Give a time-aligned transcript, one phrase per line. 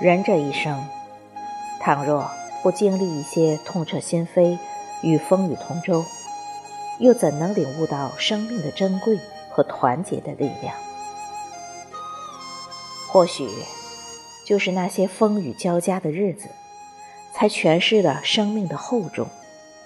[0.00, 0.86] 人这一生，
[1.80, 2.30] 倘若
[2.64, 4.58] 不经历一些痛彻心扉
[5.02, 6.02] 与风雨同舟，
[6.98, 10.74] 又怎能领悟到生命的珍贵和团结的力量？
[13.12, 13.46] 或许，
[14.46, 16.48] 就是那些风雨交加的日子，
[17.34, 19.28] 才诠释了生命的厚重，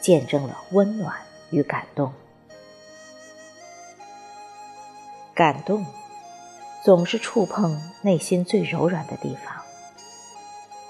[0.00, 1.14] 见证了温暖
[1.50, 2.10] 与感动。
[5.34, 5.84] 感动，
[6.82, 9.61] 总是触碰内心最柔软的地方。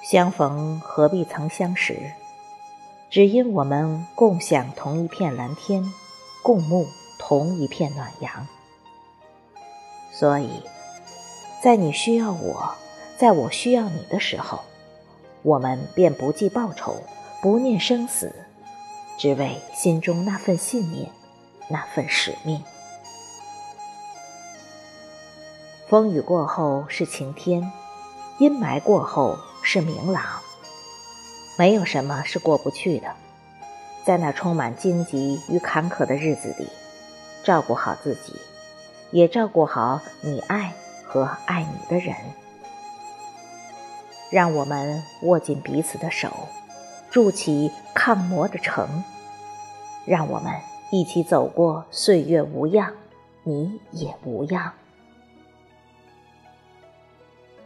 [0.03, 2.11] 相逢何必曾相识，
[3.09, 5.93] 只因我们共享同一片蓝天，
[6.43, 6.87] 共沐
[7.21, 8.49] 同一片暖阳。
[10.13, 10.61] 所以，
[11.63, 12.75] 在你需要我，
[13.17, 14.63] 在我需要你的时候，
[15.43, 16.97] 我们便不计报酬，
[17.41, 18.35] 不念生死，
[19.17, 21.09] 只为心中那份信念，
[21.69, 22.61] 那份使命。
[25.89, 27.71] 风雨过后是晴天，
[28.39, 29.39] 阴霾过后。
[29.63, 30.25] 是明朗，
[31.57, 33.15] 没有什么是过不去的。
[34.05, 36.69] 在那充满荆棘与坎坷的日子里，
[37.45, 38.35] 照顾好自己，
[39.13, 40.73] 也照顾好你爱
[41.07, 42.17] 和爱你的人。
[44.31, 46.49] 让我们握紧彼此的手，
[47.11, 49.05] 筑起抗磨的城。
[50.05, 50.53] 让我们
[50.91, 52.93] 一起走过岁月无恙，
[53.45, 54.73] 你也无恙。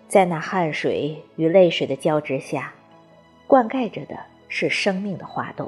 [0.09, 2.73] 在那汗水与泪水的交织下，
[3.47, 4.19] 灌溉着的
[4.49, 5.67] 是生命的花朵；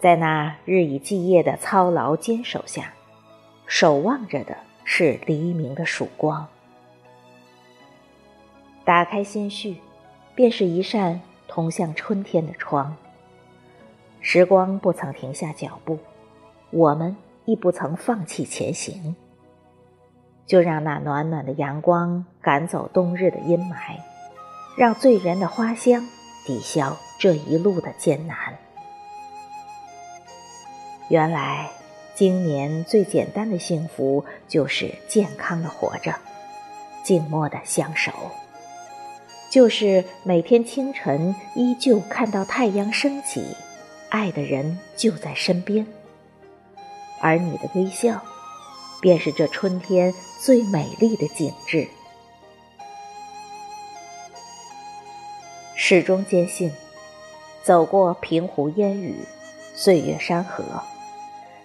[0.00, 2.92] 在那日以继夜的操劳坚守下，
[3.66, 6.46] 守望着的是黎明的曙光。
[8.84, 9.78] 打开心绪，
[10.34, 12.96] 便是一扇通向春天的窗。
[14.20, 15.98] 时光不曾停下脚步，
[16.70, 19.16] 我们亦不曾放弃前行。
[20.46, 23.98] 就让那暖暖的阳光赶走冬日的阴霾，
[24.76, 26.06] 让醉人的花香
[26.46, 28.36] 抵消这一路的艰难。
[31.08, 31.70] 原来，
[32.14, 36.14] 今年最简单的幸福就是健康的活着，
[37.02, 38.12] 静默的相守，
[39.50, 43.44] 就是每天清晨依旧看到太阳升起，
[44.10, 45.86] 爱的人就在身边，
[47.20, 48.20] 而你的微笑。
[49.04, 51.86] 便是这春天最美丽的景致。
[55.76, 56.72] 始终坚信，
[57.62, 59.14] 走过平湖烟雨，
[59.74, 60.64] 岁月山河，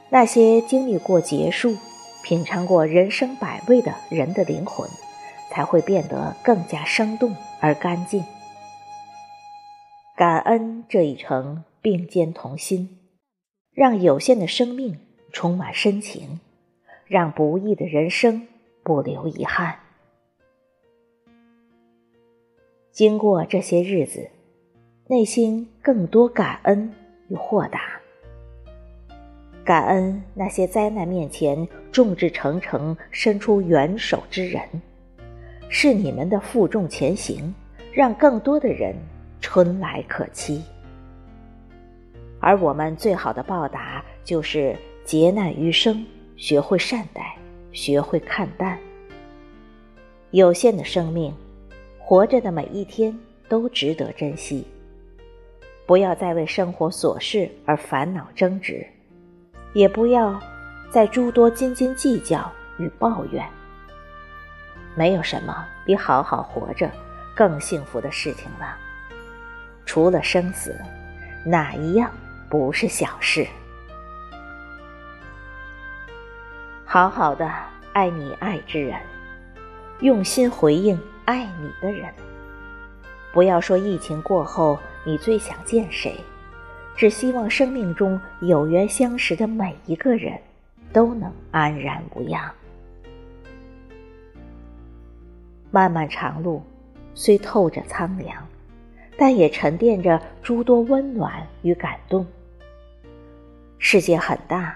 [0.10, 1.78] 那些经历过结束、
[2.26, 4.90] 品尝过人生百味的人的灵魂，
[5.50, 8.22] 才会变得更加生动而干净。
[10.18, 13.00] 感恩这一程并肩同心，
[13.74, 15.00] 让有限的生命
[15.32, 16.42] 充满深情。
[17.10, 18.48] 让不易的人生
[18.84, 19.76] 不留遗憾。
[22.92, 24.30] 经过这些日子，
[25.08, 26.94] 内心更多感恩
[27.28, 27.82] 与豁达。
[29.66, 34.62] 感恩那些灾难面前众志成城伸出援手之人，
[35.68, 37.52] 是你们的负重前行，
[37.92, 38.96] 让更多的人
[39.42, 40.64] 春来可期。
[42.40, 46.06] 而我们最好的报答，就是劫难余生。
[46.40, 47.36] 学会善待，
[47.74, 48.80] 学会看淡。
[50.32, 51.36] 有限的生命，
[52.00, 53.14] 活着的每一天
[53.50, 54.66] 都值得珍惜。
[55.86, 58.88] 不要再为生活琐事而烦恼争执，
[59.74, 60.40] 也不要
[60.90, 63.46] 再诸多斤斤计较与抱怨。
[64.96, 66.90] 没有什么比好好活着
[67.36, 68.78] 更幸福的事情了。
[69.86, 70.74] 除了生死，
[71.46, 72.10] 哪一样
[72.50, 73.46] 不是小事？
[76.92, 77.48] 好好的
[77.94, 79.00] 爱你爱之人，
[80.00, 82.12] 用心回应爱你的人。
[83.32, 86.20] 不要说疫情过后你最想见谁，
[86.96, 90.34] 只希望生命中有缘相识的每一个人
[90.92, 92.52] 都能安然无恙。
[95.70, 96.64] 漫漫长路
[97.14, 98.44] 虽透着苍凉，
[99.16, 102.26] 但也沉淀着诸多温暖与感动。
[103.78, 104.76] 世界很大，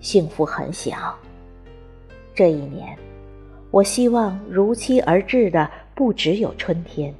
[0.00, 1.14] 幸福很小。
[2.40, 2.96] 这一年，
[3.70, 7.14] 我希望如期而至的不只有春天，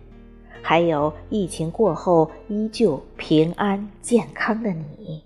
[0.63, 5.23] 还有疫情过后依旧平安健康的你。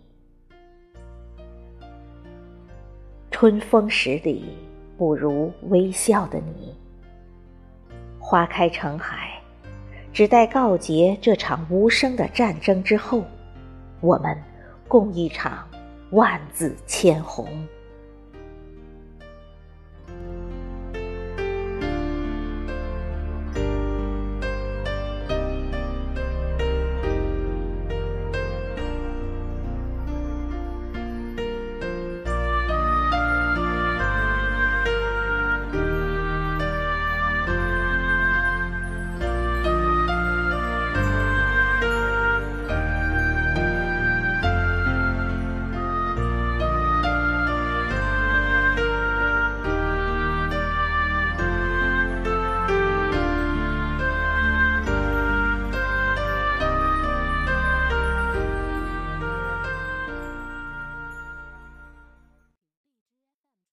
[3.30, 4.56] 春风十里，
[4.98, 6.74] 不如微笑的你。
[8.18, 9.40] 花开成海，
[10.12, 13.22] 只待告捷这场无声的战争之后，
[14.00, 14.36] 我们
[14.88, 15.64] 共一场
[16.10, 17.46] 万紫千红。